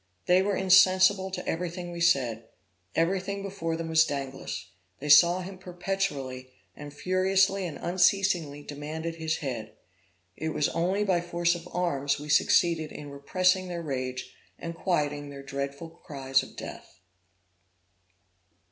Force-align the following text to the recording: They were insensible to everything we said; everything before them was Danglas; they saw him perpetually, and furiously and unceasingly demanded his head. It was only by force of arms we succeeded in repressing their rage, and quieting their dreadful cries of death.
They 0.25 0.41
were 0.41 0.55
insensible 0.55 1.29
to 1.29 1.47
everything 1.47 1.91
we 1.91 2.01
said; 2.01 2.45
everything 2.95 3.43
before 3.43 3.75
them 3.77 3.87
was 3.87 4.03
Danglas; 4.03 4.71
they 4.97 5.09
saw 5.09 5.41
him 5.41 5.59
perpetually, 5.59 6.49
and 6.75 6.91
furiously 6.91 7.67
and 7.67 7.77
unceasingly 7.77 8.63
demanded 8.63 9.17
his 9.17 9.37
head. 9.45 9.73
It 10.35 10.55
was 10.55 10.69
only 10.69 11.03
by 11.03 11.21
force 11.21 11.53
of 11.53 11.69
arms 11.71 12.17
we 12.19 12.29
succeeded 12.29 12.91
in 12.91 13.11
repressing 13.11 13.67
their 13.67 13.83
rage, 13.83 14.33
and 14.57 14.73
quieting 14.73 15.29
their 15.29 15.43
dreadful 15.43 15.91
cries 15.91 16.41
of 16.41 16.55
death. 16.55 16.99